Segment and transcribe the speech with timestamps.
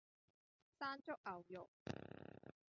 [0.79, 1.69] 山竹牛肉